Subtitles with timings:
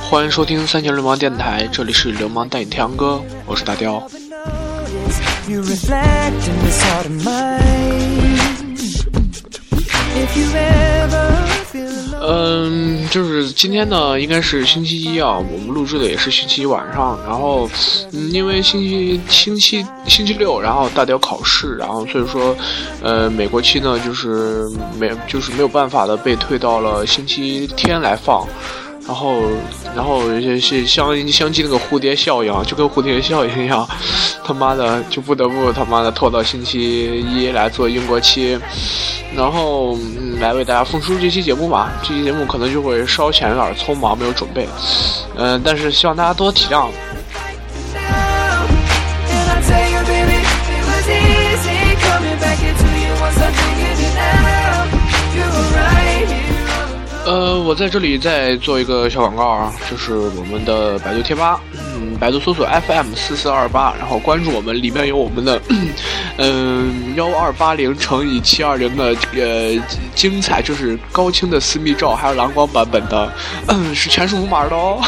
[0.00, 4.02] 欢迎收听三千流氓电台，这里是流氓带你太阳哥，我是大雕。
[12.28, 17.18] 嗯，就是今天呢，应该是星期一啊，我们录制的也是星期一晚上。
[17.24, 17.70] 然后，
[18.12, 22.56] 嗯，因为星期星期星期六，然后大雕考试，然后所以说，
[23.00, 24.68] 呃，美国期呢就是
[24.98, 28.46] 没就是没有办法的被推到了星期天来放。
[29.06, 29.40] 然后，
[29.94, 33.88] 然后是相相继那个蝴蝶效应，就跟蝴蝶效应一样，
[34.44, 38.58] 他妈的就不得不他妈的拖到星期一来做英国期，
[39.34, 39.96] 然后
[40.40, 41.92] 来为大家奉出这期节目吧。
[42.02, 44.66] 这期节目可能就会稍显有点匆忙，没有准备，
[45.36, 46.88] 嗯，但是希望大家多体谅。
[57.66, 65.60] 我在这里再做一个小广告啊，就是我们的百度贴吧，嗯，百度搜索 FM 四四二八，然后关注我们，里面有我们的，
[66.38, 69.76] 嗯，幺二八零乘以七二零的呃
[70.14, 73.32] 精彩，就是高清的私密照，还有蓝光版本的，
[73.66, 75.02] 嗯，是全是无码的哦。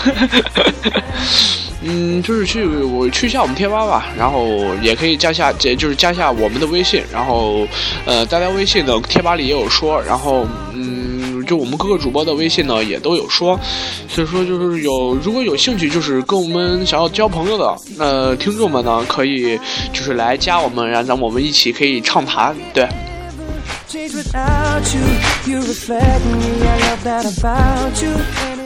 [1.81, 7.65] 嗯，就是去我去一下我们贴吧吧，然后也可以加下，就是加下我们的微信，然后
[8.05, 11.08] 呃，大家微信的贴吧里也有说，然后嗯。
[11.49, 13.59] 就我们各个主播的微信呢，也都有说，
[14.07, 19.59] 所以说就是有如果有兴趣，就是跟我们想要交朋友的呃听众们呢，可以
[19.93, 22.87] 就是来加我们，然后咱们我们一起可以畅谈，对。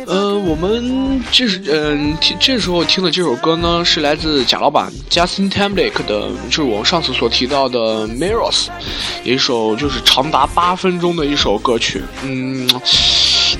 [0.05, 8.67] 呃，我们这是嗯，听这时候听的这首歌呢，是来自贾老板 Justin Timberlake 的，就是我上次所提到的 Mirrors，
[9.23, 12.69] 一首就是长达八分钟的一首歌曲，嗯，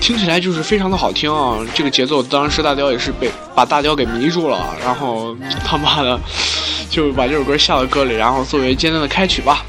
[0.01, 1.59] 听起来就是非常的好听啊。
[1.77, 6.19] 这个节奏，当时大雕也是被把大雕给迷住了，然后他妈的
[6.91, 9.65] 就把这首歌下到歌里，然后作为今天的开曲吧。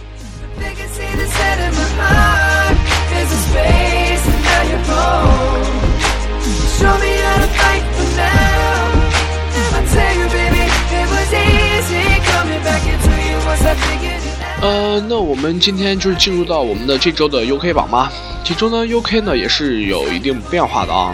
[14.63, 18.09] 呃，那我们今天就是进入到我们的这周的 UK 榜吧，
[18.45, 21.13] 其中呢，UK 呢也是有一定变化的啊。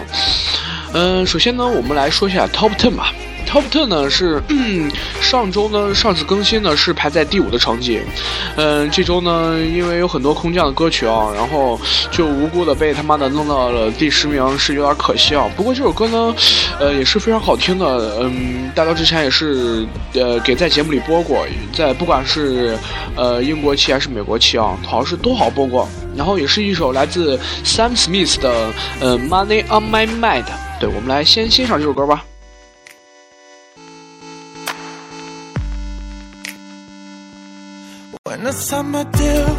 [0.93, 3.11] 嗯，首先呢，我们来说一下 Top Ten 吧。
[3.49, 4.39] Top Ten 呢是
[5.19, 7.99] 上周呢上次更新呢是排在第五的成绩，
[8.55, 11.79] 嗯，这周呢因为有很多空降的歌曲啊，然后
[12.11, 15.49] 就无辜的被他妈的弄到了第十名，是有点可惜啊。
[15.57, 16.35] 不过这首歌呢，
[16.79, 19.83] 呃也是非常好听的，嗯，大家之前也是
[20.13, 21.43] 呃给在节目里播过，
[21.73, 22.77] 在不管是
[23.15, 25.89] 呃英国期还是美国期啊，好像是都好播过。
[26.15, 30.45] 然后也是一首来自 Sam Smith 的呃 Money on My Mind，
[30.79, 32.23] 对我们来先欣赏这首歌吧。
[38.41, 39.50] The summer deal,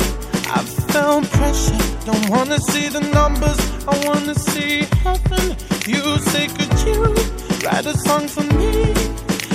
[0.56, 1.76] I felt pressure.
[2.06, 5.54] Don't wanna see the numbers, I wanna see heaven.
[5.86, 7.02] You say, could you
[7.62, 8.94] write a song for me?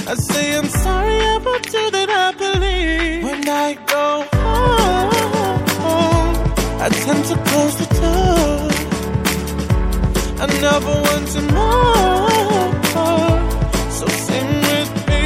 [0.08, 3.24] I say, I'm sorry about you that I believe.
[3.24, 5.12] When I go home,
[6.80, 8.69] I tend to close the door.
[10.40, 12.30] I never want to know.
[13.90, 15.24] So sing with me,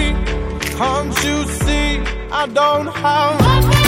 [0.77, 1.99] can't you see?
[2.31, 3.78] I don't have.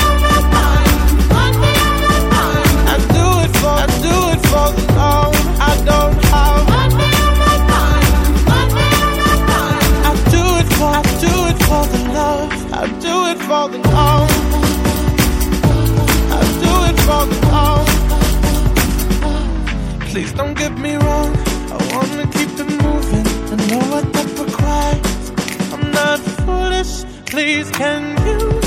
[20.12, 21.34] Please don't get me wrong.
[21.72, 23.26] I wanna keep it moving.
[23.52, 25.32] I know what that requires.
[25.74, 27.06] I'm not foolish.
[27.26, 28.60] Please, can you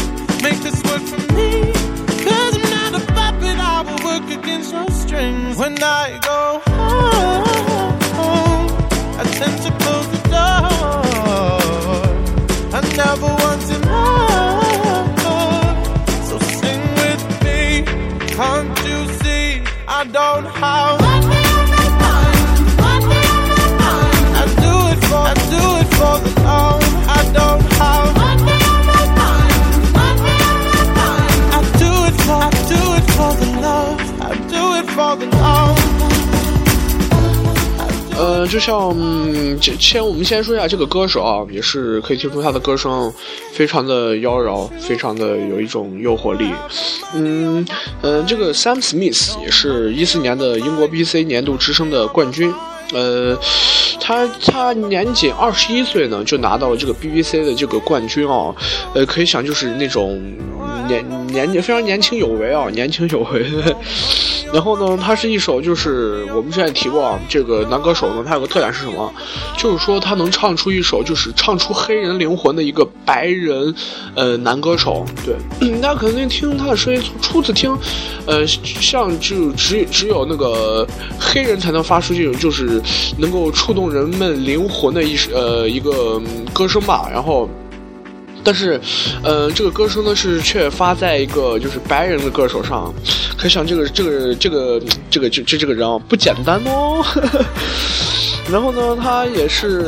[0.43, 1.84] make this work for me?
[4.21, 7.45] Work against your strings when I go home.
[9.19, 11.44] I tend to close the door.
[38.55, 38.97] 就像
[39.61, 43.13] 这先我们先说一下这个歌手啊，也是可以听出他的歌声
[43.53, 46.53] 非常的妖娆，非常的有一种诱惑力。
[47.17, 47.67] 嗯
[48.03, 52.55] 嗯，这个 Sam Smith 也是一四年的英国 BC 年度之声的冠军。
[52.93, 53.37] 呃，
[54.01, 58.55] 他他年仅二十一岁呢，就拿到了这个 BBC 的这个冠军啊。
[58.95, 60.23] 呃，可以想就是那种
[60.87, 63.45] 年年纪非常年轻有为啊，年轻有为。
[64.55, 69.13] 然后呢，他是一首就是我们之前提过啊，这个男歌手呢，他有个特点是什么？
[69.59, 73.75] 就是说他能唱出一首就是唱出黑人灵魂的一个白人
[74.15, 75.05] 呃男歌手。
[75.27, 75.35] 对，
[75.83, 77.77] 大家可能听他的声音初次听，
[78.27, 80.87] 呃，像就只只有那个
[81.19, 82.81] 黑人才能发出这种就是
[83.19, 86.23] 能够触动人们灵魂的一呃一个
[86.53, 87.09] 歌声吧。
[87.13, 87.49] 然后。
[88.45, 88.79] 但是，
[89.23, 92.93] 呃，这个歌声呢是却发在一个就是白人的歌手上，
[93.39, 94.81] 可想这个这个这个
[95.11, 97.03] 这个这这这个人啊不简单哦。
[98.53, 99.87] 然后呢，他也是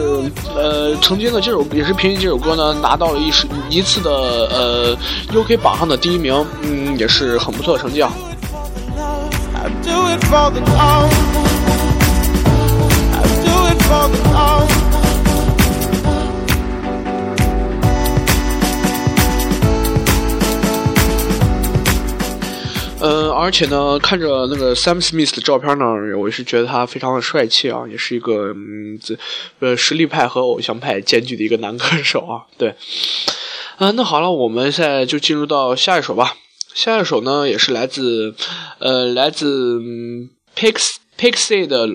[0.57, 3.31] 呃曾经的这首也是凭借这首歌呢拿到了一
[3.69, 4.97] 一次的呃
[5.31, 8.11] UK 榜上的第一名，嗯，也是很不错的成绩啊。
[23.09, 25.85] 嗯，而且呢，看着那个 Sam Smith 的照片呢，
[26.19, 29.17] 我是觉得他非常的帅气啊，也是一个嗯，这
[29.61, 32.43] 呃实力派和偶像派兼具的一个男歌手啊。
[32.59, 32.75] 对，
[33.77, 36.35] 啊，那好了，我们现在就进入到下一首吧。
[36.75, 38.35] 下一首呢，也是来自
[38.81, 39.79] 呃来自
[40.57, 41.87] Pix Pixie 的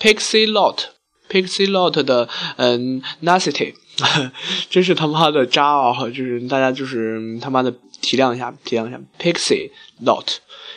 [0.00, 3.74] Pixie Lot，Pixie Lot 的嗯 Nasty，
[4.68, 5.94] 真是他妈的渣啊！
[6.08, 7.72] 就是大家就是他妈的。
[8.00, 9.72] 体谅一下，体谅一下，Pixie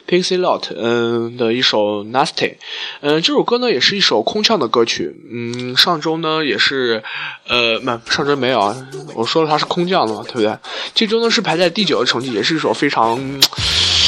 [0.08, 2.56] Pixie Lot，嗯的一首 Nasty，
[3.02, 7.04] 嗯，这首歌呢也是一首空降的歌曲，嗯，上周呢也是，
[7.48, 8.76] 呃，没，上周没有啊，
[9.16, 10.58] 我说了它是空降的嘛，对不对？
[10.94, 13.18] 这周呢是排在第九的成绩，也是一首非常，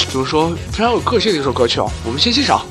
[0.09, 2.65] 怎么说，非常有个性的一首歌曲哦，我们先欣赏。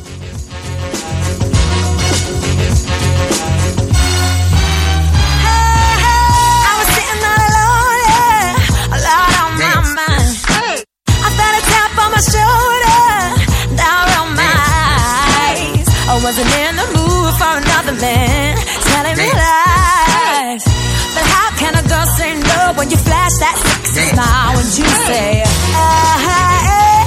[23.38, 25.44] touch that sexy smile when you say,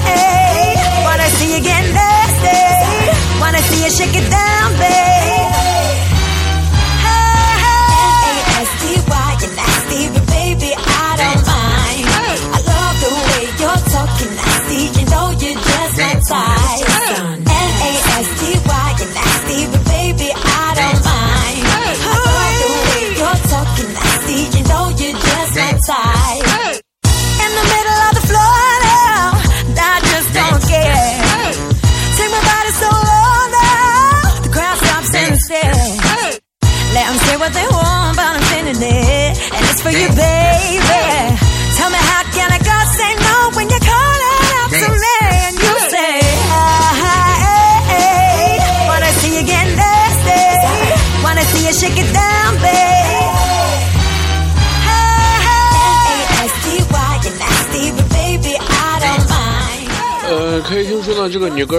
[0.06, 1.04] hey.
[1.04, 3.40] Wanna see you get nasty.
[3.40, 4.45] Wanna see you shake it down.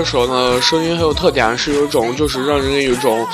[0.07, 3.27] 呢，这个女歌手呢，声音很有特点，是有一种就是让人有一种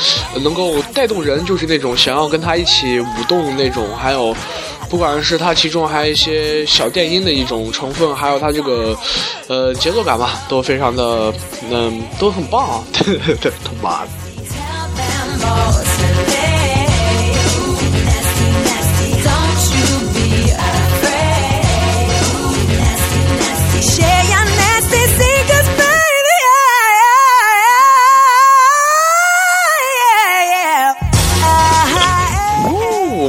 [0.42, 3.86] 能够带动人，就是那种想要跟他一起舞动那种。
[3.96, 4.34] 还有，
[4.88, 8.96] 不管是他其中还有一些小电音的一种成分，还有他这个
[9.48, 11.32] 呃节奏感吧，都非常的
[11.70, 12.84] 嗯都很棒啊！
[12.94, 13.04] 他
[13.82, 14.08] 妈的。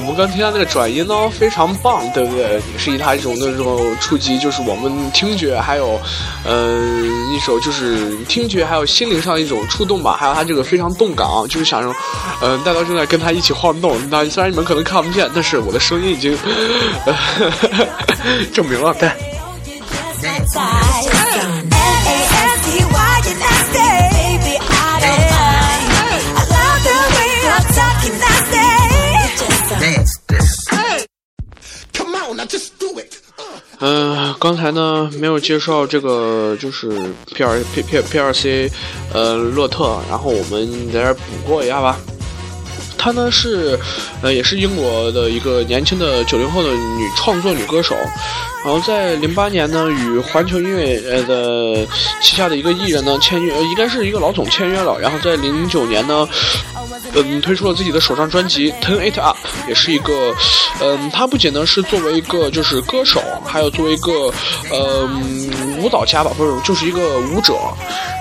[0.03, 2.61] 我们刚听到那个转音呢，非常棒，对不对？
[2.73, 5.97] 也是以他一种那种触及，就是我们听觉，还有，
[6.45, 10.17] 嗯，一首就是听觉，还有心灵上的一种触动吧。
[10.19, 11.95] 还有他这个非常动感啊，就是想让，
[12.41, 13.97] 嗯，大家正在跟他一起晃动。
[14.09, 16.37] 那虽然你们可能看不见，但是我的声音已经
[18.53, 19.09] 证明了，对。
[33.79, 36.89] 嗯，刚才呢没有介绍这个，就是
[37.33, 38.71] P 二 P P P 二 C，
[39.11, 41.97] 呃，洛特，然后我们在这补过一下吧。
[42.97, 43.77] 她呢是，
[44.21, 47.95] 呃，也是英国的一个年轻的九零后的女创作女歌手。
[48.63, 51.85] 然后在零八年呢，与环球音乐呃的
[52.21, 54.97] 旗下的一个艺人呢签约，应该是一个老总签约了。
[54.99, 56.27] 然后在零九年呢。
[57.15, 59.37] 嗯，推出了自己的首张专辑《Turn It Up》，
[59.69, 60.33] 也是一个，
[60.81, 64.33] 嗯，他不仅呢是作为一个就是歌手，还有作为一个，
[64.71, 67.53] 嗯，舞蹈家吧，不是，就是一个舞者。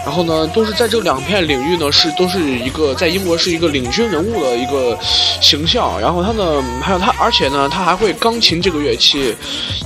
[0.05, 4.99] 然后呢，都是在这两片领域呢，是都是一个在英国是一个领军人物的一个
[5.41, 5.99] 形象。
[5.99, 9.35] 然后他呢，还有他，而且呢，他还会钢琴这个乐器，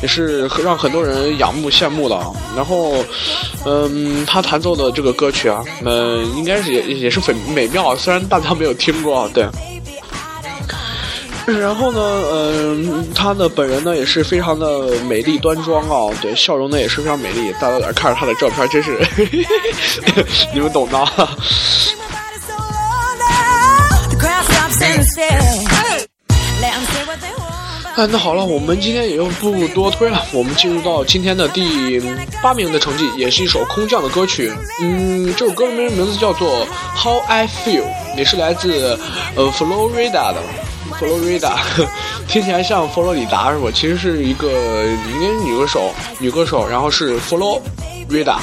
[0.02, 2.18] 也是让很多人仰慕羡慕的。
[2.54, 2.94] 然后，
[3.64, 9.46] 嗯，他弹奏的这个歌曲啊，嗯，应该是也也是很美妙，虽然大家没有听过，对。
[11.46, 12.00] 然后呢，
[12.32, 17.52] 嗯，他的本人呢也是非常的美丽端庄啊，对，笑容呢也是非常美丽。
[17.60, 18.98] 大家在看着他的照片，真是，
[20.52, 21.06] 你们懂的。
[27.96, 31.98] 哎，那好了，我们今天也就不多推了，我们进入到今天的第
[32.42, 34.52] 八名的成绩，也是一首空降的歌曲。
[34.82, 37.84] 嗯，这首歌名名字叫做《How I Feel》，
[38.18, 38.98] 也是来自
[39.34, 40.42] 呃佛罗里达的。
[41.00, 41.58] 佛罗里达
[42.28, 43.70] 听起来像佛罗里达是吧？
[43.74, 47.58] 其实是一个应该是女歌手，女歌手，然后是佛罗
[48.10, 48.40] 里达，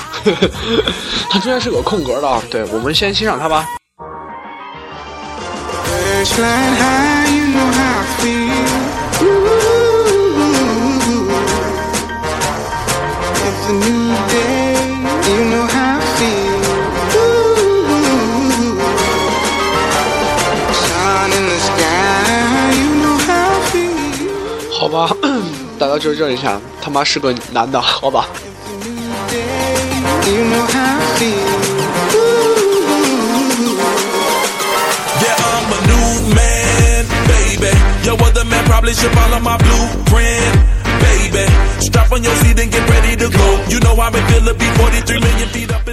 [1.30, 2.42] 它中间是有空格的啊。
[2.50, 3.70] 对，我们先欣赏它吧。
[6.40, 7.23] 吧，
[25.80, 28.28] 大家纠正一下，他妈是个男的，好吧。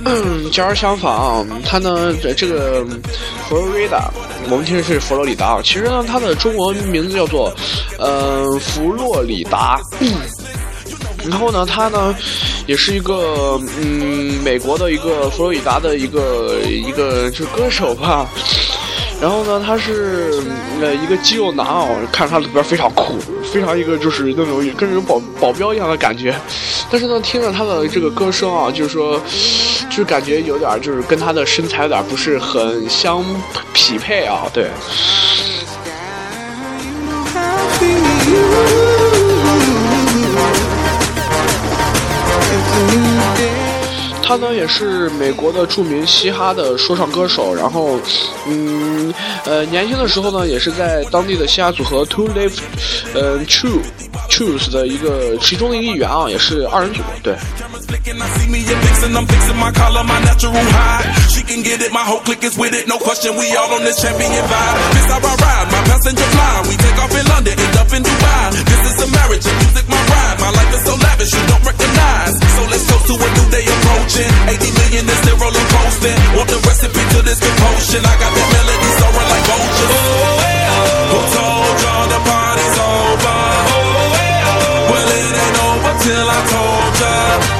[0.02, 2.84] 嗯，假如相反啊，他呢，这个
[3.50, 4.08] 佛罗里达，
[4.48, 7.52] 我们听的是佛罗里达，其实呢，它的中文名字叫做，
[7.98, 9.80] 呃，佛罗里达。
[11.28, 12.14] 然后呢，他呢，
[12.68, 18.28] 也是一个嗯，美国的一个佛罗里达的一个一个就歌手吧。
[19.20, 20.42] 然后呢，他是
[20.80, 23.18] 呃一个肌肉男啊，看着他里边非常酷，
[23.52, 26.34] 非常一个就是那种跟人保保镖一样的感觉。
[26.90, 29.20] 但是呢，听着他的这个歌声啊，就是说，
[29.90, 33.22] 就感觉有点就是跟他的身材有点不是很相
[33.74, 34.68] 匹配啊，对。
[44.30, 47.98] 他呢也是美国的著名嘻哈的说唱歌手，然后，
[48.46, 49.12] 嗯，
[49.44, 52.52] 呃，年轻的时候呢也是在当地的嘻哈组合 Two Live，
[53.12, 53.80] 嗯，True
[54.30, 57.34] Truth 的一个其中的一个一员啊，也是二人组，对。
[74.20, 74.48] potion.
[74.48, 76.14] 80 million is the roller coaster.
[76.36, 78.04] Want the recipe to this commotion.
[78.04, 79.90] I got that melody soaring like vultures.
[79.90, 83.38] Oh, well, who told y'all the party's over?
[83.70, 87.59] Oh, well, well, it ain't over till I told ya.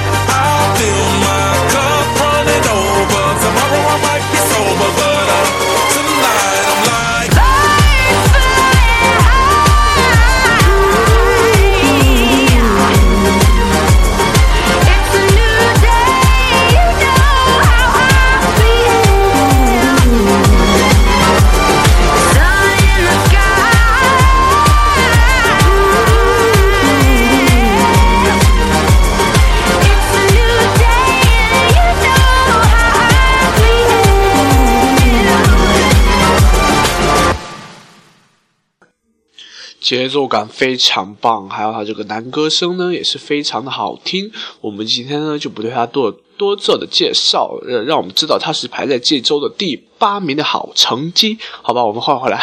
[39.91, 44.31] 节奏感非常棒，还有他这个男歌声呢也是非常的好听。
[44.61, 51.85] 我们今天呢就不对他多多做的介绍，呃，让我们知道他是排在这周的第八名的好成绩，好吧？
[51.85, 52.41] 我们换回来，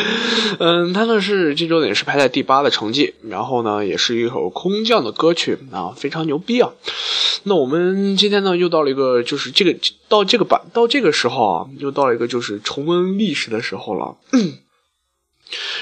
[0.60, 6.70] 嗯，他呢是这周也是排在第八的成绩，然后呢也是一首空降的歌曲啊，非常牛逼啊！
[7.42, 9.76] 那我们今天呢又到了一个就是这个
[10.08, 14.16] 到这个版到这个时候啊，又到了一个就是重温历史的时候了。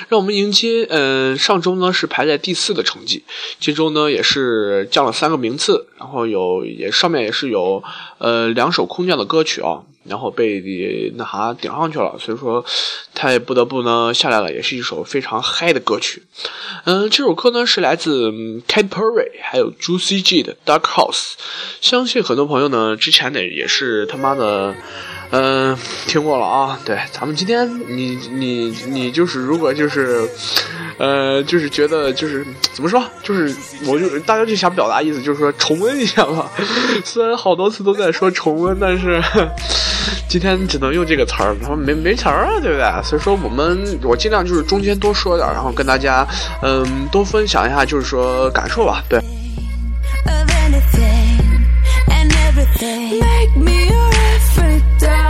[0.08, 3.24] 让我们迎接，嗯，上周呢是排在第四的成绩，
[3.58, 7.82] 这周呢也是降了三个名次，然后有也上面也是有，
[8.18, 10.62] 呃，两首空降的歌曲啊，然后被
[11.16, 12.64] 那啥顶上去了，所以说
[13.14, 16.22] 他也不得不呢下来了，也是一首非常嗨的歌曲。
[16.84, 18.30] 嗯，这首歌呢是来自
[18.68, 21.32] Katy Perry 还有 Juicy J 的 Dark House，
[21.80, 24.74] 相信很多朋友呢之前呢也是他妈的。
[25.30, 26.78] 嗯，听过了啊。
[26.84, 30.28] 对，咱们今天你你你就是如果就是，
[30.98, 33.54] 呃，就是觉得就是怎么说，就是
[33.86, 36.50] 我就大家就想表达意思，就是说重温一下吧。
[37.04, 39.22] 虽然好多次都在说重温，但是
[40.28, 43.02] 今天只能用这个词儿，然后没没词儿啊，对不对？
[43.02, 46.26] 所以说我们我尽量就是中间多说点，然后跟大家
[46.62, 49.02] 嗯多分享一下，就是说感受吧。
[49.08, 49.20] 对。
[52.58, 53.20] everything.
[53.20, 54.10] Make me your
[54.40, 55.25] everything.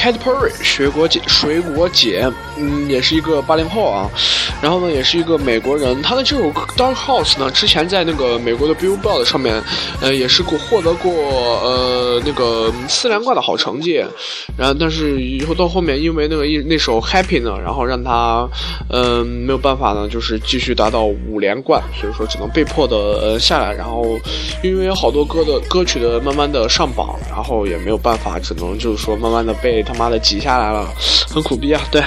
[0.00, 2.26] Cat Perry 水果姐，水果姐，
[2.56, 4.08] 嗯，也是一个八零后啊，
[4.62, 6.00] 然后呢，也是一个美国人。
[6.02, 9.62] 他的这首 Dark House 呢，之前在那个美国的 Billboard 上面，
[10.00, 14.04] 呃，也是过获得过呃那个四连冠的好成绩。
[14.56, 18.48] 然后，但是以后到后面，因为那个一那首 Happy 呢，然后让他
[18.90, 23.72] 嗯没有办法呢，就是继续达到五连冠，所以说只能被迫的呃下来。
[23.72, 24.18] 然后，
[24.64, 29.54] 因为有好多歌的歌曲的慢慢的上榜，然后也没有办法，只能就是说慢慢的。
[29.60, 30.88] 被他妈的挤下来了，
[31.28, 31.82] 很苦逼啊！
[31.90, 32.00] 对。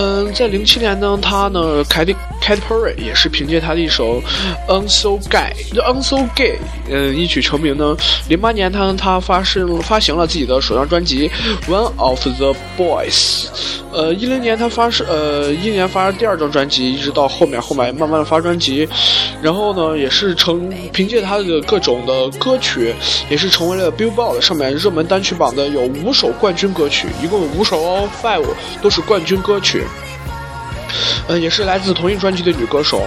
[0.00, 4.22] 嗯，在零七年呢，他呢，凯蒂凯蒂 Perry 也是凭借他的一首
[4.68, 6.56] 《I'm So Gay》，I'm So Gay，
[6.88, 7.96] 嗯，一曲成名呢。
[8.28, 11.28] 零八年，他他发生发行了自己的首张专辑
[11.68, 13.46] 《One of the Boys》。
[13.90, 18.88] 呃，一零年他发是呃一年发第二张专辑，一直到后面后面慢慢的发专辑，
[19.42, 22.94] 然后呢，也是成凭借他的各种的歌曲，
[23.28, 28.44] 也是成为了 Billboard 上面热门单曲榜的有五首冠军歌曲，一共有五首哦，five
[28.80, 29.82] 都是冠军歌曲。
[31.26, 33.06] 呃，也是来自同一专辑的女歌手，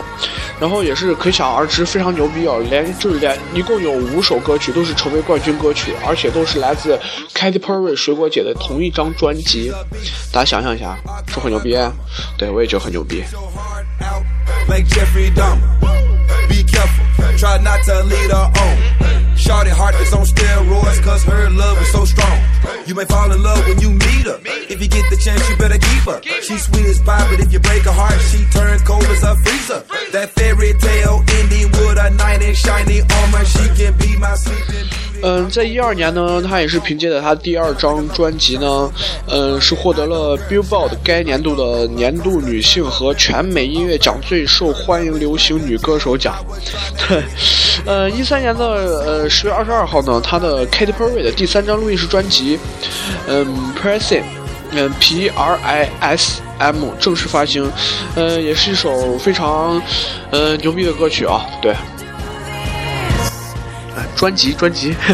[0.60, 7.00] 然后也是可想而知非常牛逼哦，连就是连一共有五首歌曲都是成为冠军歌曲，而且都是来自
[7.34, 9.72] Katy Perry 水果姐的同一张专辑，
[10.32, 11.78] 大家想象一下，是很牛逼？
[12.38, 13.24] 对我也觉得很牛逼。
[19.42, 22.38] Shorty heart is on steroids cause her love is so strong.
[22.86, 24.40] You may fall in love when you meet her.
[24.46, 26.22] If you get the chance, you better keep her.
[26.42, 29.36] She sweet as pie, but if you break her heart, she turns cold as a
[29.38, 29.84] freezer.
[30.12, 33.46] That fairy tale ending with a knight in shiny armor.
[33.46, 38.92] She can be my sleeping 嗯，在一二年呢，他也是凭借着他第二张专辑呢，
[39.28, 46.36] 嗯，是获得了 Billboard 该年度的年度女性和全美音乐奖最受欢迎流行女歌手奖。
[47.08, 47.22] 对，
[47.86, 52.58] 呃，一三年的呃十月二十二号呢，他的 Katy Perry 的第三张录音室专辑，
[53.28, 53.46] 嗯
[53.80, 54.24] ，Prism，
[54.72, 57.72] 嗯，P R I S M 正式发行，
[58.16, 59.82] 呃，也是一首非常
[60.32, 61.76] 呃牛逼的歌曲啊，对。
[64.16, 64.96] 专辑，专辑。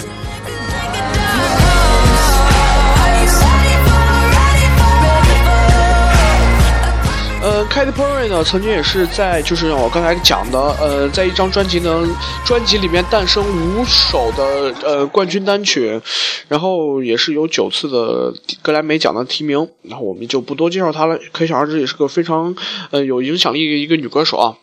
[7.39, 12.05] 呃，Katy Perry 呢，曾经也是在，就是我刚才讲的，呃，在一张专辑呢，
[12.45, 16.01] 专辑里面诞生五首的呃冠军单曲，
[16.49, 22.53] 然后也是有九次的格莱美奖的提名，然后我们就不多介绍她了，可想而知，也是个非常
[22.91, 24.57] 呃有影响力的一个女歌手啊。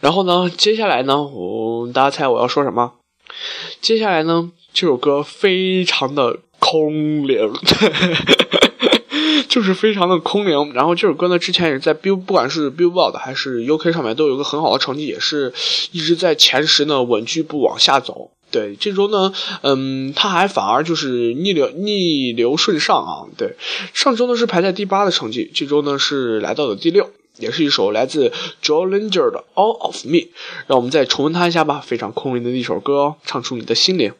[0.00, 2.92] 然后呢，接下来呢，我大家猜我要说什么？
[3.80, 7.52] 接下来呢，这首歌非常的空灵，
[9.48, 10.72] 就是非常的空灵。
[10.72, 15.52] 然后这首歌呢，之前也在 Bill 不管是 Billboard 还是 UK 上面都有一个很好的成绩，也是
[15.92, 18.30] 一直在前十呢稳居不往下走。
[18.50, 23.26] 对，这周呢，嗯，他还反而就是逆流逆流顺上啊。
[23.36, 23.56] 对，
[23.92, 27.10] 上周呢是排在第八的成绩，这周呢是来到了第六。
[27.38, 30.28] 也是一首来自 Joe Linger 的 All of Me，
[30.66, 31.82] 让我们再重温它一下吧。
[31.84, 34.12] 非常空灵的一首歌哦，唱出你的心灵。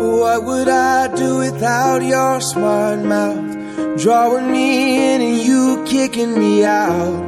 [0.00, 3.56] What would I do without your smart mouth?
[3.96, 7.27] Drawing me in and you kicking me out.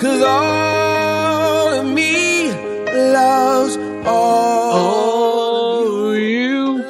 [0.00, 2.52] Cause all of me
[2.94, 6.80] loves all you，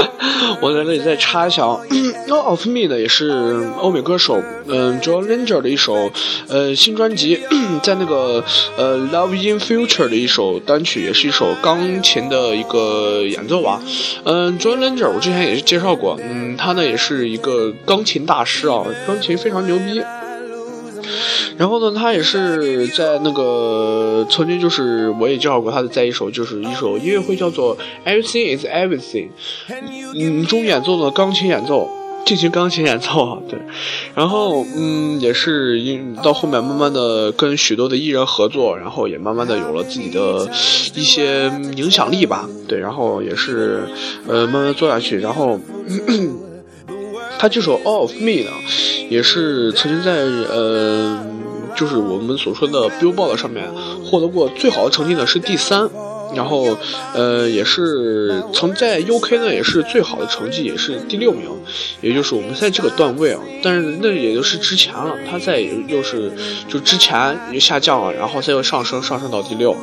[0.62, 1.80] 我在这里再插一下啊，
[2.26, 6.10] 《No of Me》呢也是欧美歌手嗯 John Legend 的一首
[6.48, 7.40] 呃新专辑，
[7.84, 8.42] 在那个
[8.78, 13.82] 呃《Love in Future》的一首单曲，也是一首钢琴的一个演奏吧。
[14.24, 20.00] 嗯，John Legend 我之前也是介绍过，嗯，他呢也是一个钢琴大师啊，钢琴非常牛逼。
[21.56, 29.28] 然后呢，他也是在那个曾经就是我也介绍过他的，在一首就是一首音乐会叫做《Everything Is Everything》，
[30.14, 31.88] 嗯，中演奏的钢琴演奏，
[32.24, 33.58] 进行钢琴演奏啊，对。
[34.14, 40.48] 然后嗯，也是因到后面慢慢的跟许多的艺人合作，然后也慢慢的有了自己的
[40.94, 42.78] 一些影响力吧，对。
[42.78, 43.84] 然后也是
[44.26, 45.60] 呃慢慢做下去，然后。
[47.38, 48.50] 他这首《All of Me》呢，
[49.10, 51.18] 也是曾经在呃，
[51.76, 53.70] 就是我们所说的 Billboard 上面
[54.04, 55.88] 获得过最好的成绩呢，是第三。
[56.34, 56.76] 然后，
[57.14, 61.48] 呃，也是曾在 UK 呢，也是最好的成绩，也是第六名，
[62.00, 63.40] 也就是我们在这个段位啊。
[63.62, 66.30] 但是那也就是之前了，他在又是
[66.68, 69.76] 就之前又下降了，然后再又上升，上升到第六。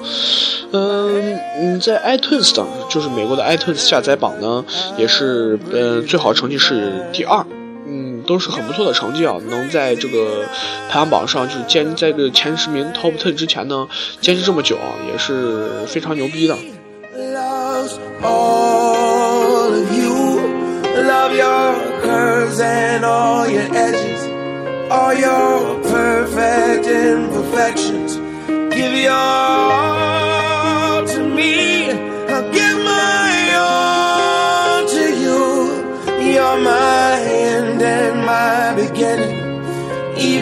[0.72, 4.64] 嗯嗯，在 iTunes 的，就是美国的 iTunes 下载榜呢，
[4.98, 7.46] 也是呃最好成绩是第二。
[7.88, 10.46] 嗯都是很不错的成绩啊，能在这个
[10.90, 13.88] 排行榜上就是坚在这前十名 top ten 之前呢，
[14.22, 16.56] 坚持这么久啊，也是非常牛逼的。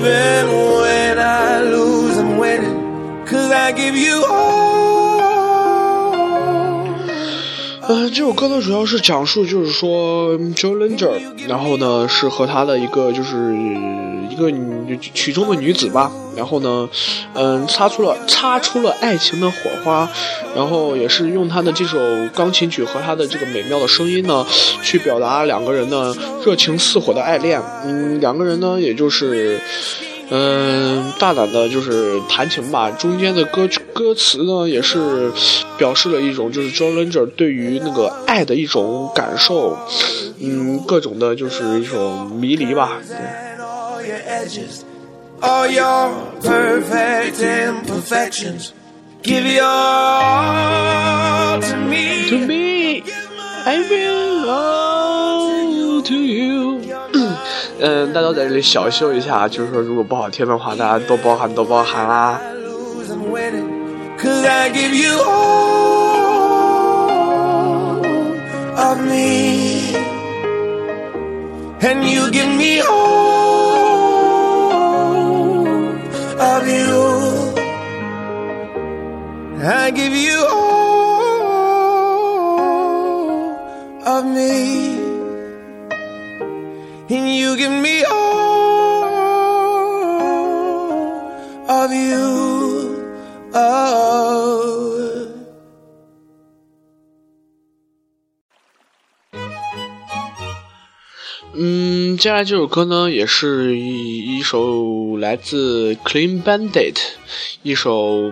[0.01, 0.47] Even
[0.81, 3.23] when I lose, I'm winning.
[3.27, 4.50] Cause I give you all.
[7.91, 11.11] 呃，这首歌呢，主要是讲述，就是说，Joe Linger，
[11.45, 13.53] 然后呢，是和他的一个，就是
[14.29, 14.49] 一个
[15.13, 16.87] 曲中的女子吧，然后呢，
[17.33, 20.09] 嗯，擦出了擦出了爱情的火花，
[20.55, 21.99] 然后也是用他的这首
[22.33, 24.45] 钢琴曲和他的这个美妙的声音呢，
[24.81, 27.61] 去表达两个人的热情似火的爱恋。
[27.83, 29.59] 嗯，两个人呢，也就是，
[30.29, 32.89] 嗯，大胆的就是弹琴吧。
[32.91, 35.31] 中间的歌曲歌词呢，也是
[35.77, 39.77] 表示了一种就是 John Legend 对于那个爱的一种感受，
[40.39, 42.99] 嗯，各种的就是一种迷离吧。
[49.23, 52.27] Give your all to me.
[52.29, 53.03] To me,
[53.65, 55.21] I belong
[56.01, 56.81] to you.
[57.79, 62.41] 嗯，大家在这里小秀一下，就是说，如果不好听的话，大家多包涵，多包涵啦。
[64.21, 66.05] Cause I give you all
[68.87, 69.95] of me,
[71.81, 73.21] and you give me all.
[76.41, 77.53] of you.
[79.63, 80.71] I give you all
[84.15, 84.99] of me,
[87.15, 89.05] and you give me all
[91.69, 92.40] of you.
[102.21, 106.95] 接下来这首歌呢，也是一一首来自 Clean Bandit，
[107.63, 108.31] 一首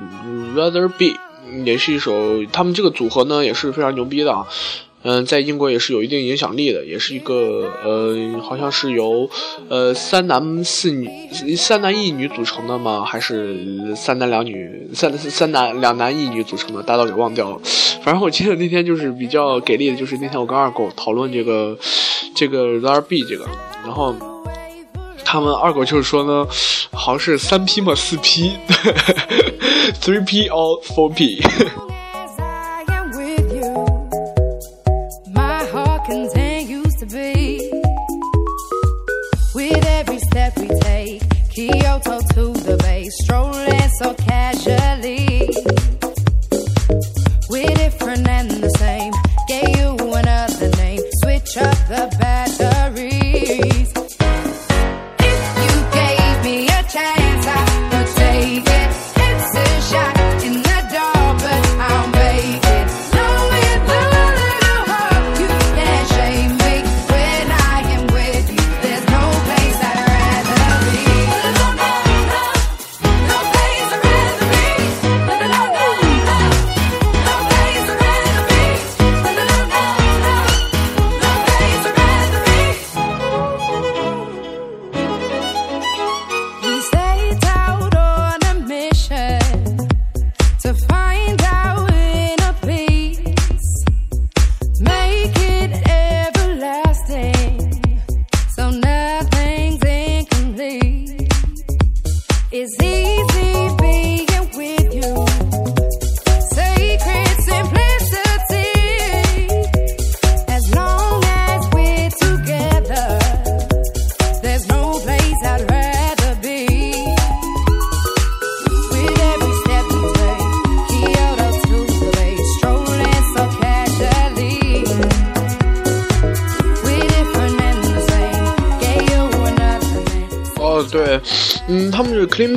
[0.55, 1.17] Rather Be，
[1.65, 4.45] 也是一首他们这个组合呢也是非常牛逼的啊。
[5.01, 9.29] 嗯，在英国也是有一定影响力的，也是一个呃，好像是由
[9.69, 11.09] 呃三男四女、
[11.55, 13.05] 三男一女组成的吗？
[13.05, 16.83] 还是三男两女、三三男两男一女组成的？
[16.83, 17.57] 大到给忘掉了。
[18.03, 21.77] 反正我记得那天就是比较给力的，就是那天我跟二狗讨论这个
[22.35, 23.45] 这个 R B 这个，
[23.85, 24.13] 然后
[25.23, 26.45] 他们二狗就是说呢，
[26.91, 28.59] 好像是三 P 嘛，四 P，three
[30.27, 31.41] P or four P。
[43.09, 43.68] Strolling.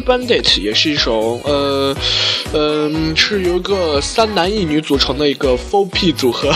[0.02, 1.94] Bandit，也是一首呃，
[2.52, 6.52] 嗯，是由一个三男一女组成的一个 Four P 组合，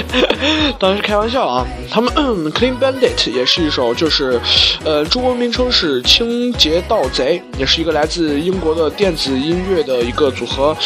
[0.78, 1.66] 当然是开玩笑啊。
[1.90, 2.12] 他们
[2.52, 4.40] Clean Bandit 也是一首，就是
[4.84, 10.76] 呃，中文名称是清洁盗贼，也是一个来自英国的电子音乐的一个组合。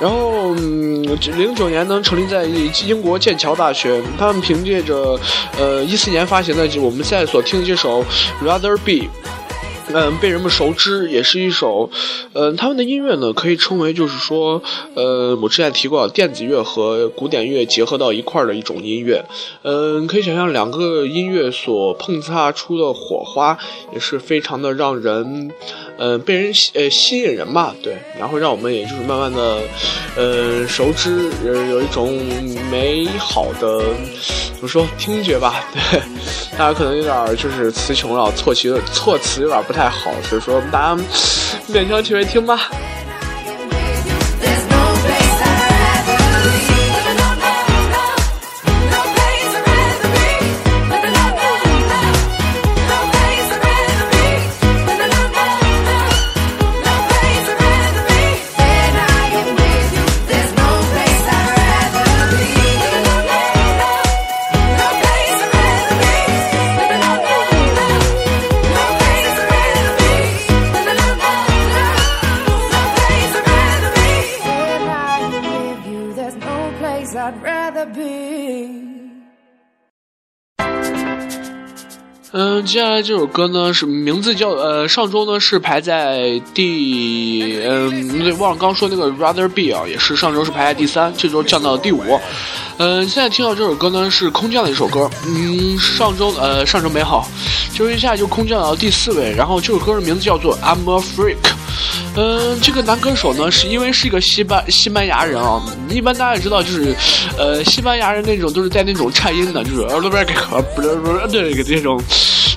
[0.00, 2.44] 然后零九年呢，成立在
[2.86, 4.00] 英国剑桥大学。
[4.16, 5.18] 他们凭借着
[5.58, 8.04] 呃一四年发行的就我们现在所听的这首
[8.42, 9.08] Rather Be。
[9.90, 11.90] 嗯，被人们熟知，也是一首，
[12.34, 14.62] 嗯，他们的音乐呢，可以称为就是说，
[14.94, 19.24] 呃，我之前提过，电子乐和古典乐结合到一块儿的一种音乐，
[19.62, 23.56] 嗯，可以想象两个音乐所碰擦出的火花，
[23.94, 25.50] 也是非常的让人，
[25.98, 29.58] 呃，被人呃吸引人吧，对，然后让我们也就是慢慢的，
[30.16, 32.24] 呃，熟知，呃，有一种
[32.70, 33.80] 美好的
[34.54, 36.00] 怎么说听觉吧，对，
[36.56, 39.88] 大家可能有点就是词穷了，措词措辞有点不太。
[39.88, 41.02] 好，所以说大家
[41.68, 42.70] 勉强体会听吧。
[82.68, 92.02] 接下来这首歌呢是名字叫呃，上周呢是排在第嗯，对，忘了刚说那个 Rather Be 啊，也是上周是排在第三，这周降到第五。
[92.76, 97.26] 嗯，现在听到这首歌呢是空降的一首歌，嗯，上周呃上周美好，
[97.72, 101.38] 就一下就空降到第四位，然后这首歌的名字叫做 I'm a Freak。
[102.16, 105.62] 嗯，这个男歌手呢，是因为是一个西班西班牙人啊。
[105.88, 106.94] 一般大家也知道，就是，
[107.38, 110.24] 呃，西班牙人那种都是带那种颤音的，就是呃不是
[110.76, 111.98] 不是不是对那种，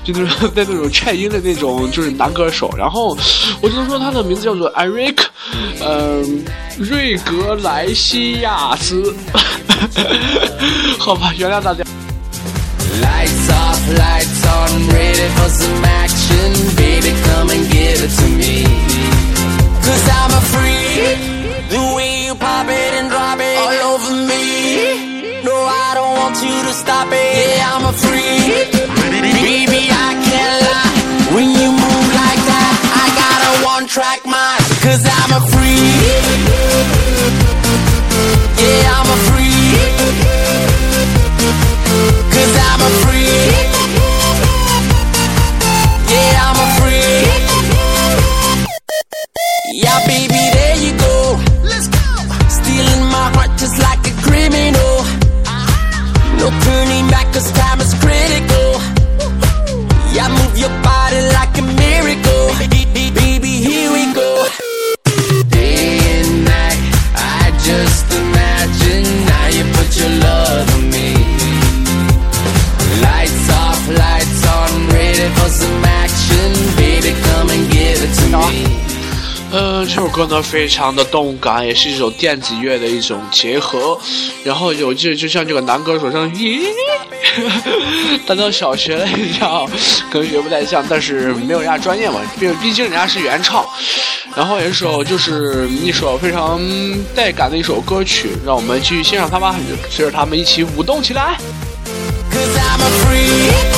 [0.04, 2.70] 就是带那种颤音的那种，就是男歌手。
[2.76, 3.16] 然后
[3.60, 5.24] 我就说他的名字叫做艾瑞克，
[5.80, 6.44] 嗯，
[6.78, 9.14] 瑞格莱西亚斯。
[10.98, 11.84] 好吧，原谅大家。
[13.00, 16.52] Lights off, lights on, ready for some action.
[16.76, 18.64] Baby, come and give it to me.
[19.82, 21.18] Cause I'm a freak.
[21.70, 25.42] The way you pop it and drop it all over me.
[25.42, 27.56] No, I don't want you to stop it.
[27.56, 28.71] Yeah, I'm a freak.
[33.92, 34.64] Track mind.
[34.80, 36.40] Cause I'm a freak.
[38.56, 39.52] Yeah, I'm a freak.
[42.32, 43.68] Cause I'm a freak
[46.08, 47.28] Yeah, I'm a freak
[49.74, 50.31] Yeah, baby,
[79.52, 83.98] 呃，这首歌呢非常的动感，也是一首电子乐的一种结合。
[84.42, 86.62] 然后有就就像这个男歌手唱，咦，
[88.26, 89.68] 弹到小学了一样，
[90.10, 93.62] 可能学不太像，但是没有人家专业嘛，毕毕竟人家是原唱。
[94.34, 96.58] 然后一首就是一首非常
[97.14, 99.54] 带感的一首歌曲，让我们继续欣赏它吧，
[99.90, 101.36] 随着他们一起舞动起来。
[102.32, 103.71] Cause I'm a freak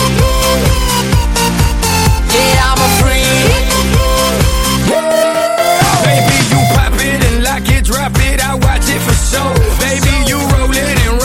[8.87, 11.24] different soul, Baby, you roll it and roll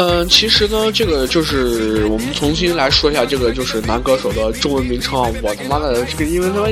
[0.00, 5.28] 嗯，其实呢，这个就是我们重新来说一下这个就是男歌手的中文名称啊。
[5.42, 6.68] 我他妈的这个英文他妈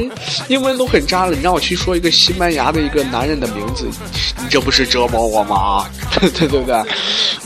[0.46, 3.88] 英文都很渣了，你让我去说一个西班牙的一个男人的名字，
[4.38, 5.84] 你这不是折磨我吗？
[6.20, 6.76] 对对对不对？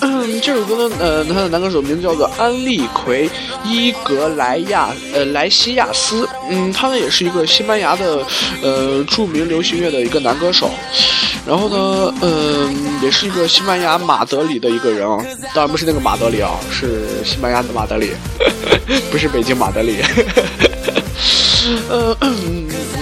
[0.03, 3.31] 嗯，这首歌呢，呃，他的男歌手名字叫做安利奎
[3.65, 8.23] 伊格莱亚呃莱西亚斯，嗯，他呢也是一个西班牙的
[8.63, 10.71] 呃著名流行乐的一个男歌手，
[11.47, 15.70] 然后呢，嗯，也是一个西班牙马德里的一个人啊，当然。
[15.71, 18.11] 不是那个马德里啊，是西班牙的马德里，
[19.11, 19.99] 不是北京马德里。
[21.89, 22.17] 呃，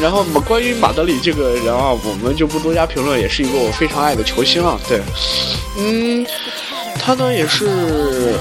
[0.00, 4.78] 然后关于马德里这个人啊，我们就不多加评论，也是一个我非常爱的球星啊。
[4.88, 5.00] 对，
[5.78, 6.26] 嗯，
[7.00, 7.66] 他呢也是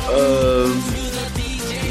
[0.09, 0.69] 呃。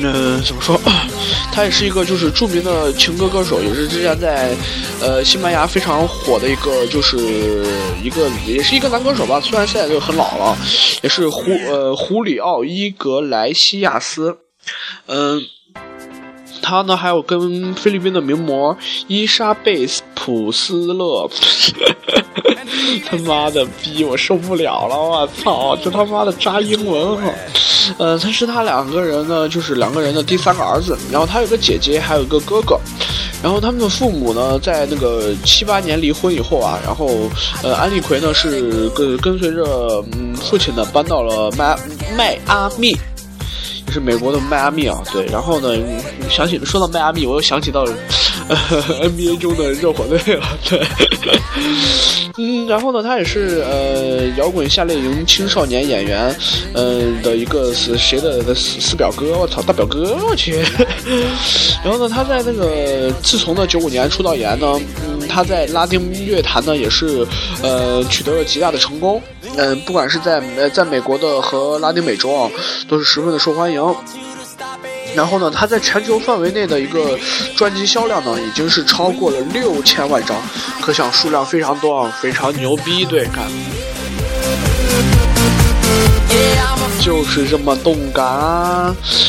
[0.02, 0.80] 嗯，怎么说？
[1.52, 4.54] 他也是一个就是著名的情歌歌手，也是之前在
[5.00, 7.16] 呃西班牙非常火的一个，就是
[8.02, 9.40] 一个也是一个男歌手吧。
[9.40, 10.56] 虽然现在就很老了，
[11.02, 14.36] 也是胡呃胡里奥伊格莱西亚斯。
[15.06, 15.40] 嗯，
[16.68, 18.76] 他呢还有跟菲律宾的名模
[19.06, 21.30] 伊莎贝斯普斯勒。
[23.08, 24.96] 他妈的逼，我受不了了！
[24.96, 27.32] 我操，这他妈的扎英文哈。
[27.98, 30.98] 呃，他是他两个人呢，就是两个人的第三个儿子。
[31.12, 32.76] 然后他有个姐姐，还有一个哥哥。
[33.42, 37.30] 然后他们的父母呢，在那个七八年离婚以后啊，然后
[37.62, 41.78] 呃，安利奎呢是跟跟随着嗯父亲呢搬到了迈
[42.16, 42.96] 迈阿密，
[43.92, 45.02] 是美国的迈阿密啊。
[45.12, 45.68] 对，然后呢，
[46.28, 47.84] 想起说到迈阿密，我又想起到
[49.02, 50.46] NBA 中的热火队了。
[50.68, 50.80] 对。
[52.38, 56.36] 嗯，然后呢，他也是呃摇滚夏令营青少年演员，
[56.74, 60.62] 嗯的一个是谁的的四四表哥，我操大表哥我去。
[61.82, 64.78] 然后呢，他在那个自从呢九五年出道以来呢，
[65.08, 67.26] 嗯，他在拉丁乐坛呢也是
[67.62, 69.22] 呃取得了极大的成功，
[69.56, 72.50] 嗯，不管是在呃在美国的和拉丁美洲啊，
[72.86, 73.82] 都是十分的受欢迎。
[75.16, 77.18] 然后呢，他在全球范围内的一个
[77.56, 80.36] 专辑销量呢，已经是超过了六千万张，
[80.82, 83.50] 可想数量非常多啊，非常牛逼，对，看。
[87.06, 88.24] 就是这么动感，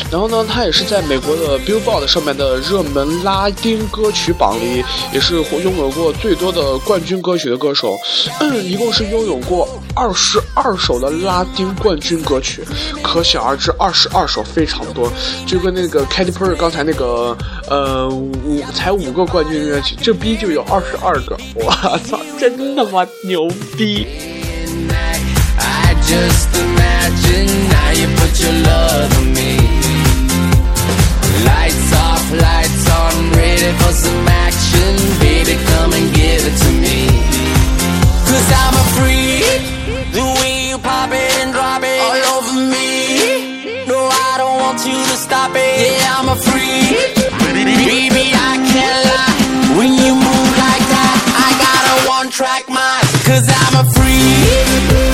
[0.10, 7.96] 然后呢，他也是在美国的 Billboard 上面的热门拉丁歌曲榜里，也是拥有过最多的冠军歌曲的歌手，
[8.40, 12.64] 嗯一共是拥有过二十二首的拉丁冠军歌曲，
[13.04, 15.08] 可想而知，二十二首非常多，
[15.46, 17.38] 就跟那个 Katy Perry 刚才那个，
[17.70, 21.72] 呃，五才五个冠军歌曲，这逼就有二十二个，我
[22.10, 24.08] 操，真他妈牛逼。
[27.70, 29.58] Now you put your love on me.
[31.46, 34.92] Lights off, lights on, ready for some action.
[35.20, 36.78] Baby, come and give it to
[38.50, 39.62] I'm a freak.
[40.12, 43.86] The way you pop it and drop it all over me.
[43.88, 46.00] No, I don't want you to stop it.
[46.00, 47.16] Yeah, I'm a freak.
[47.88, 49.78] Baby, I can't lie.
[49.78, 53.08] When you move like that, I got a one track mind.
[53.24, 55.07] Cause I'm a freak.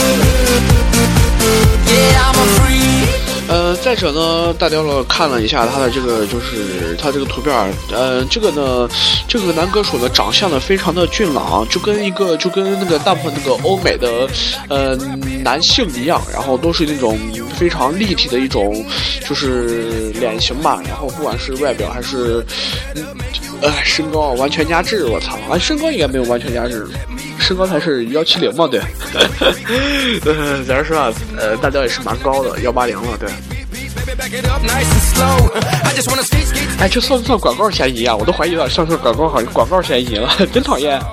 [3.94, 7.54] 再者呢，大雕了看了一下他的这个，就是他这个图片
[7.92, 8.90] 呃，这个呢，
[9.28, 14.28] 这个男歌手的长相呢，非常的俊朗，就跟一个就跟那个大部分那个欧美的
[14.68, 14.96] 呃
[15.44, 17.20] 男性一样，然后都是那种
[17.56, 18.84] 非常立体的一种
[19.30, 22.44] 就是脸型吧，然后不管是外表还是
[23.62, 26.88] 呃身高完全压制，我操，啊身高应该没有完全压制。
[27.40, 28.80] 身高才是幺七零嘛，对。
[30.26, 33.30] 呃，假如说啊，呃，大雕也是蛮高的，幺八零了，对。
[36.80, 38.16] 哎，这算不算广告嫌疑啊？
[38.16, 41.00] 我都怀疑了，像是广告好像广告嫌疑了，真讨厌。
[41.00, 41.08] 啊，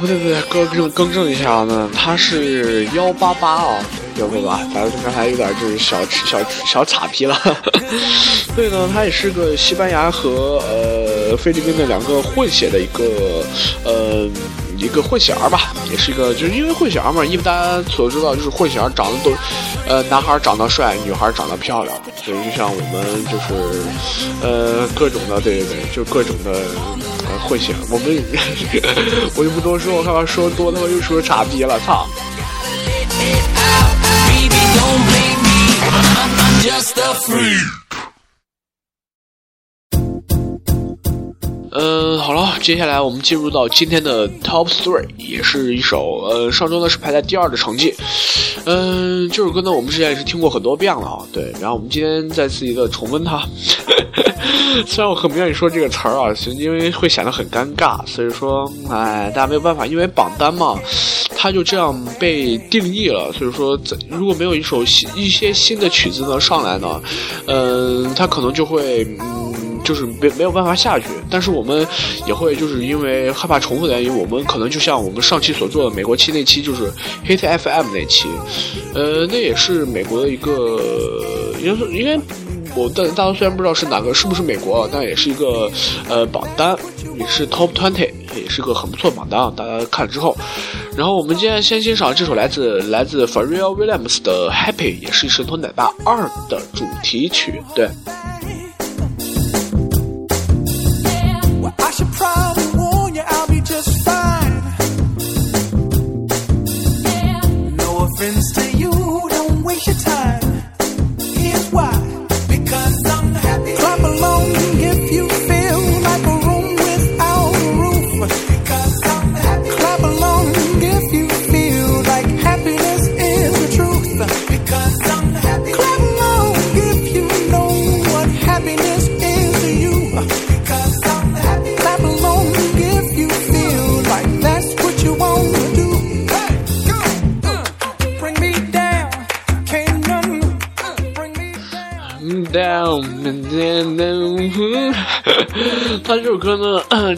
[0.00, 3.78] 不对不对，更正更正一下呢，他是幺八八啊。
[4.16, 7.40] 要不吧，反正刚才有点就是小小小岔劈了。
[8.54, 13.44] 所以呢，他也是个西班牙和呃菲律宾的两个混血的一个
[13.84, 14.28] 呃
[14.76, 19.32] 一个混血儿吧，也是一个就是因为混血儿嘛，因为大家所知道就是混血儿长得都
[19.86, 23.54] 呃男孩长得帅，女孩长得漂亮，所以就像我们就是
[24.42, 26.60] 呃各种的对对对，就各种的
[27.46, 28.24] 混血，我们
[29.36, 32.06] 我就不多说，我害怕说多他妈又说岔劈了，操。
[41.82, 47.94] 嗯，好了，接下来我们进入到今天的 Top Three，也是一首呃上周呢是排在第二的成绩。
[48.66, 53.42] 嗯，这首歌呢我们之前也是听过很多遍了啊，对，然后我们今天再次一个重温它。
[54.86, 60.78] 虽然我很不愿意说这个词儿啊，因为会显得很尴尬，所以说，哎，大家没有办法，因为榜单嘛。
[61.34, 67.00] 它就这样被定义了，所以说，如果没有一首新一些新的曲子呢上来呢，
[67.46, 71.06] 嗯，它可能就会，嗯，就是没没有办法下去。
[71.30, 71.86] 但是我们
[72.26, 76.90] 也会就是因为害怕重复的原因，我们可能就像我们上期所做的美国期那期，就是
[77.26, 78.28] Hit FM 那期，
[78.94, 80.80] 呃，那也是美国的一个，
[81.62, 82.20] 应该应该
[82.74, 85.70] 我大大家虽然不知道是哪个是不是美国，但也是一个
[86.08, 86.76] 呃榜单，
[87.18, 88.10] 也是 Top Twenty。
[88.36, 90.36] 也是个很不错的榜单，大家看了之后。
[90.96, 97.88] 然后我们今天先欣赏这首来自来自 f a r r e l l Williams 的 Happy，也是《神偷奶爸二》的主题曲，对。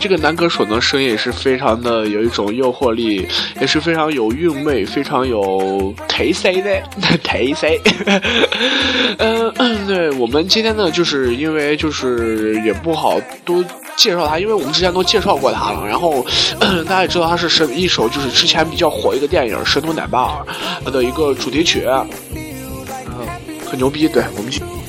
[0.03, 3.25] 这个男歌手呢，声音也是非常的有一种诱惑力，
[3.61, 6.83] 也是非常有韵味，非常有特色的
[7.23, 7.69] 特色。
[9.19, 15.87] 嗯，对我们今天呢，就是因为就是也不好多介绍他，因为我们之前都介绍过他了。
[15.87, 16.27] 然后
[16.59, 20.45] 大家也知道他是神一首就是之前比较火一个电影《神偷奶爸》
[20.91, 22.09] 的一个主题曲，嗯，
[23.71, 24.09] 很牛逼。
[24.09, 24.82] 对我们。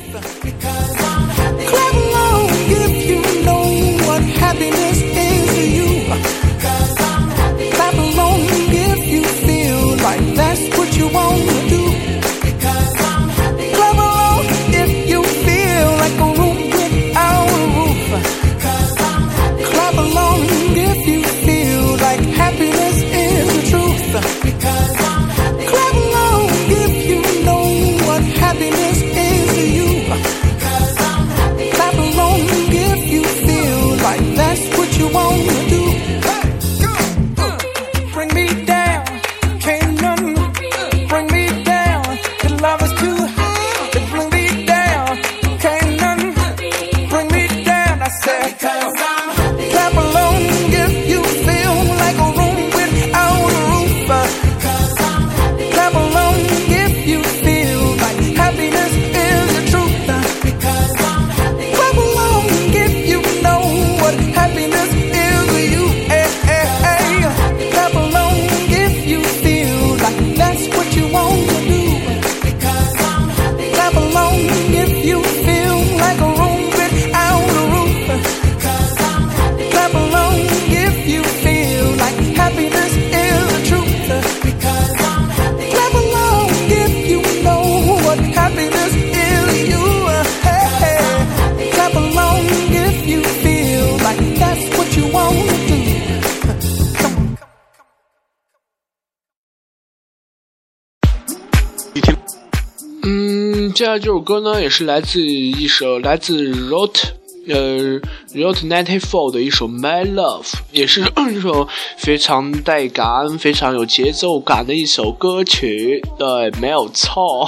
[103.84, 107.02] 下来这首歌呢，也是来自一首来自 Rot，
[107.46, 108.00] 呃
[108.32, 111.68] ，Rot Ninety Four 的一首 My Love，也是 一首
[111.98, 116.02] 非常带感、非常有节奏感的一首歌曲。
[116.18, 117.46] 对，没有错，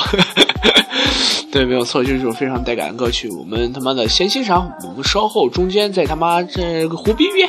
[1.50, 3.30] 对，没有错，就是一首非常带感的歌曲。
[3.30, 7.48] 我们他妈的先欣赏，我们稍后中间再他妈这个胡逼逼。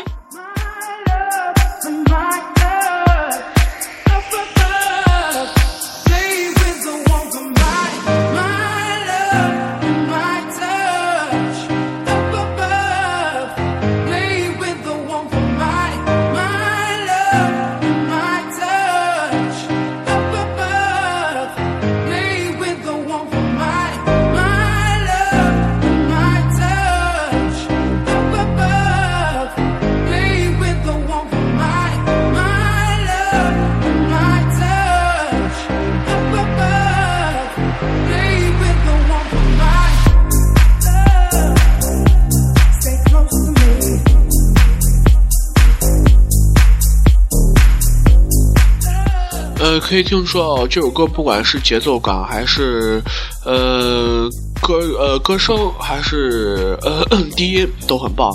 [49.80, 53.02] 可以听说哦，这首歌不管是节奏感，还是
[53.46, 54.30] 呃
[54.68, 57.06] 歌呃歌声，还是呃
[57.38, 58.30] 低音都很棒。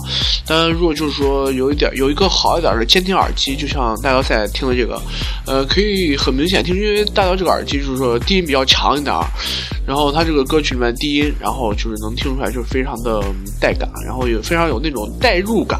[0.46, 4.98] 但如果就是说有一点有一个好一点的监听耳机，就像大姚在听的这个，
[5.46, 9.14] 呃，可以很明显听，因为大姚这个耳机就是说低音比较强一点，
[9.86, 13.22] 然后它这个歌曲里面低音，然后就是能听出来就是非常的
[13.60, 15.78] 带感，然后也非常有那种代入感，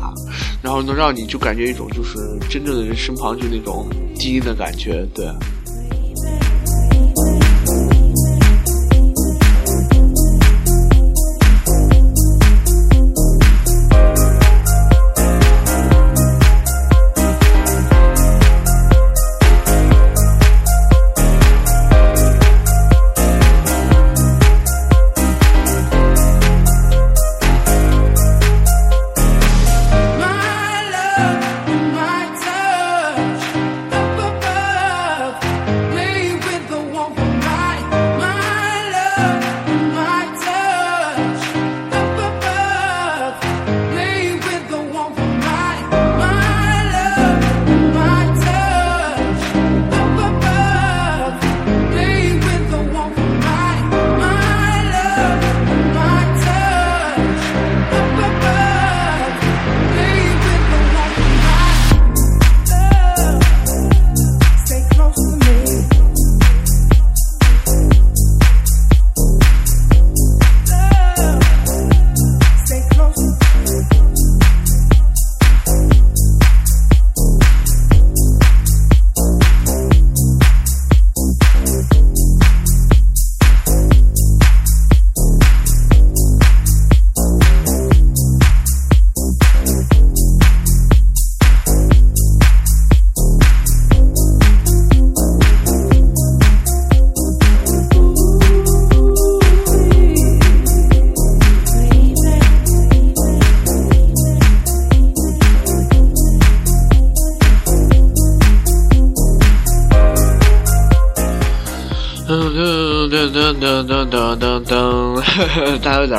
[0.62, 2.18] 然后能让你就感觉一种就是
[2.50, 3.88] 真正的人身旁就那种
[4.18, 5.26] 低音的感觉，对。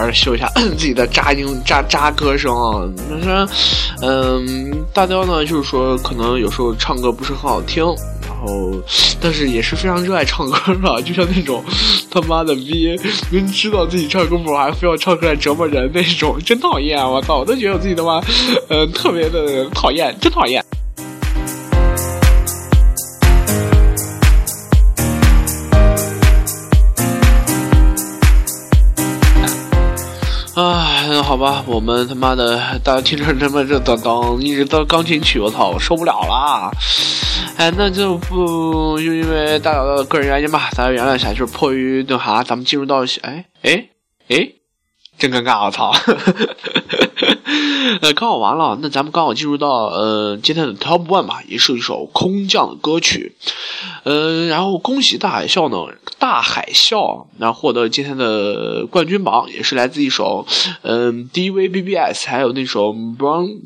[0.04, 2.90] 噔，大家都在这秀一下 自己的渣音渣渣歌声啊。
[3.10, 3.48] 但是，
[4.02, 7.84] 嗯，大雕呢，就是说可能有时候唱歌不是很好听，
[8.28, 8.72] 然后
[9.22, 11.64] 但是也是非常热爱唱歌的，就像那种
[12.10, 12.96] 他妈的逼，
[13.32, 17.00] 明知道自己唱歌不好，还非要唱出来折磨人那种，真讨厌！
[17.00, 18.22] 我操，我都觉得我自己他妈，
[18.70, 20.63] 呃，特别的讨厌，真讨厌。
[31.44, 36.72] 吧，我们他妈的，大家听着他妈这当当一直到钢琴曲，我操，我受不了了。
[37.58, 43.90] 哎，那就不就因为大家的个人原因吧，大家原谅一下，就是迫于那啥，咱们进入到哎哎
[44.30, 44.54] 哎，
[45.24, 45.94] 真尴尬，我操。
[48.02, 53.34] 呃，刚好完了，那咱们刚好进入到呃今天的 Top One 吧，也是一首空降的歌曲。
[54.04, 60.46] 呃，然后恭喜大海啸呢，大海啸然后获得今天的冠军榜，也是来自一首
[60.82, 63.60] 嗯 DVBBS，还有那首 Brown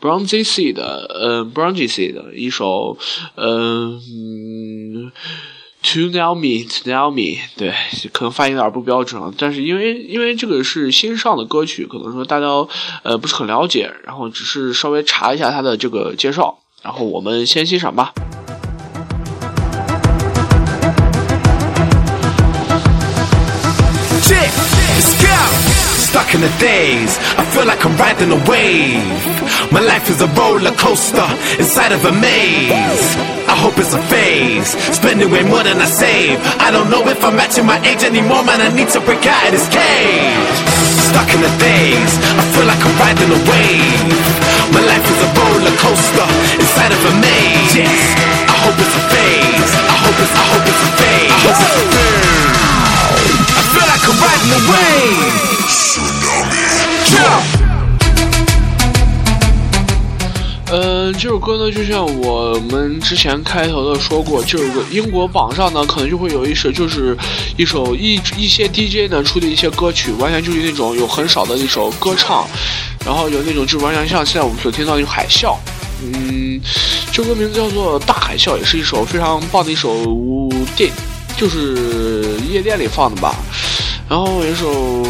[0.00, 2.96] Brown Z C 的呃 Brown Z C 的一首
[3.34, 5.12] 嗯。
[5.82, 7.74] To know me, to know me，对，
[8.12, 12.46] 可能发音有点不标准，但是因为因为这个是新上的歌曲，可能说大家
[13.02, 18.12] 呃不是很了解，然后只是稍微查一下它的这个介绍，然后我们先欣赏吧。
[26.12, 29.00] Stuck in the days, I feel like I'm riding a wave.
[29.72, 31.24] My life is a roller coaster
[31.56, 33.16] inside of a maze.
[33.48, 34.76] I hope it's a phase.
[34.92, 36.36] Spending way more than I save.
[36.60, 38.60] I don't know if I'm matching my age anymore, man.
[38.60, 40.52] I need to break out of this cage.
[41.08, 44.20] Stuck in the days, I feel like I'm riding a wave.
[44.68, 46.28] My life is a roller coaster
[46.60, 47.72] inside of a maze.
[47.72, 48.04] Yes,
[48.52, 49.72] I hope it's a phase.
[49.80, 52.71] I hope it's, I hope it's a phase.
[53.72, 55.32] Feel like I'm riding a wave.
[55.66, 56.64] Tsunami.
[57.08, 57.44] Jump.
[60.74, 67.16] 嗯，这首歌呢，就像我们之前开头的说过，这首歌英国榜上呢，可能就会有一首，就是
[67.58, 72.46] 一首一一些 DJ 呢出的一些歌曲，完全就是那种有很少的一首歌唱，
[73.04, 75.56] 然后有那种就完全像现在我们所听到那种海啸。
[76.02, 76.58] 嗯，
[77.12, 79.94] 这歌名字叫做《大海啸》，也是一首非常棒的一首
[80.74, 80.90] 电，
[81.42, 83.34] 就是夜店里放的吧。
[84.08, 85.04] 然后有一首。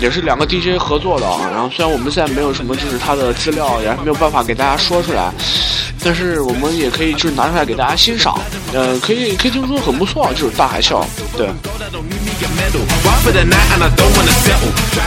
[0.00, 5.28] 也是两个 DJ 合作的啊，然后虽然我们现在没有什么就是他的资料，也没有办法给大家说出来，
[6.04, 8.38] 但是我们也可以就是拿出来给大家欣赏，
[8.72, 11.04] 呃，可以可以听说很不错，就是大海啸，
[11.36, 11.48] 对。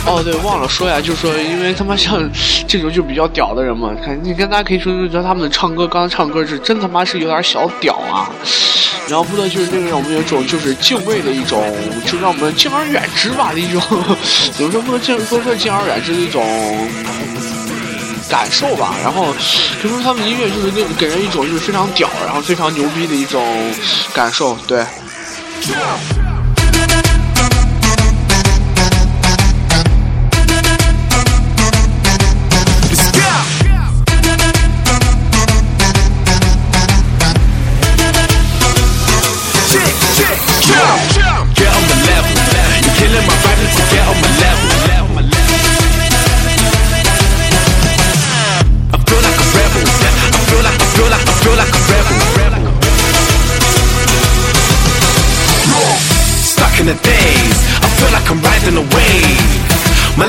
[0.05, 2.29] 哦，对，忘了说呀，就是说，因为他妈像
[2.67, 8.29] 这种就比较屌的人嘛，看你跟大家可以说说，觉得他们唱歌，刚刚唱歌是真他妈是有点小屌啊。
[9.07, 11.61] 然后不能就是那个让我们有一种就是敬畏的一种，
[12.05, 13.81] 就让我们敬而远之吧的一种，
[14.53, 16.41] 怎么说不能敬不能说敬而远之的一种
[18.29, 18.95] 感受吧。
[19.03, 19.33] 然后
[19.81, 23.43] 就说他们音乐就是那给人一种就是非常屌，然后非常牛逼的一种
[24.13, 24.85] 感受，对。
[58.81, 59.21] away，
[60.17, 60.25] 那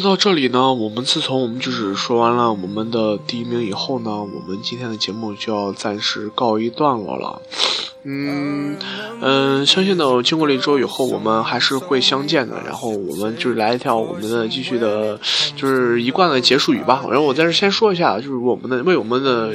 [0.00, 7.42] 到这里呢，我们自从我们就是说完了我们的第一名以后呢，我们今天的节目就要暂时告一段落了。
[8.04, 8.76] 嗯
[9.20, 12.56] 嗯，相信呢，经过了一周以后，我们还是会相见的。
[12.64, 15.18] 然后我们就是来一条我们的继续的，
[15.56, 17.02] 就是一贯的结束语吧。
[17.10, 19.52] 然后我在这先说一下，就是我们的为我们的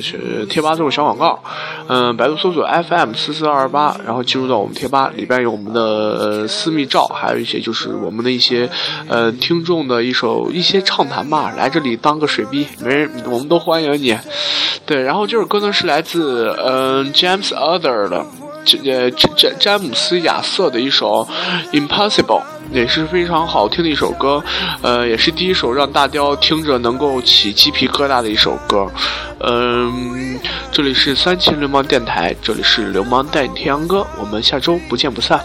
[0.48, 1.41] 贴吧做个小广告。
[1.88, 8.70] 嗯，百度搜索 FM 四四二八，然后进入到我们贴吧里边有我们的私密照，还有一些就是我们的一些
[9.08, 11.54] 呃听众的一首一些畅谈吧。
[11.58, 14.18] 来这里当个水逼，没人，我们都欢迎你。
[14.86, 18.26] 对，然后这首歌呢是来自嗯 James Other 的。
[18.86, 21.28] 呃詹詹姆斯亚瑟的一首
[21.72, 22.41] 《Impossible》，
[22.72, 24.43] 也是非常好听的一首歌，
[24.82, 28.88] 呃，也是第一首让大雕听着能够起鸡皮疙瘩的一首歌。
[29.39, 30.39] 嗯，
[30.72, 35.39] 这里是三秦流氓电台，这里是流氓带你听歌，我们下周不见不散。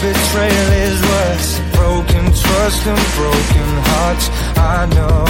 [0.00, 1.50] Betrayal is worse.
[1.78, 4.26] Broken trust and broken hearts.
[4.56, 5.24] I know,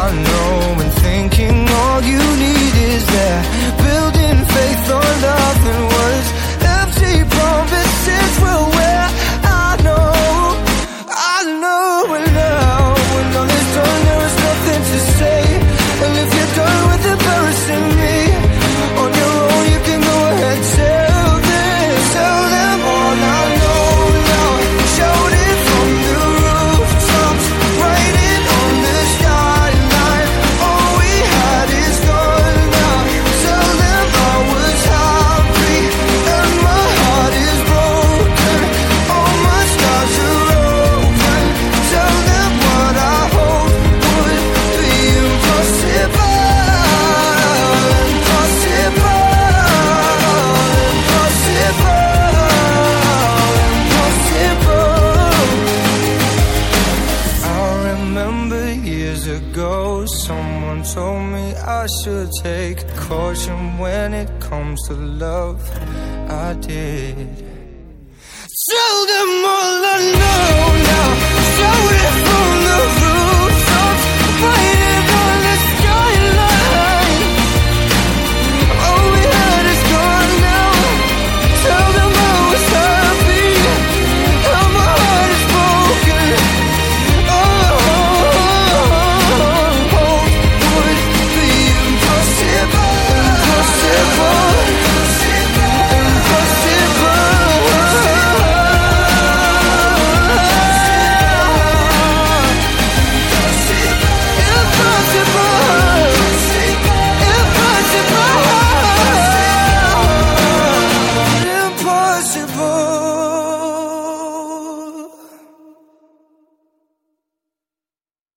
[0.00, 3.42] I know And thinking all you need is there.
[3.86, 6.28] Building faith on nothing words.
[6.80, 8.75] Empty promises will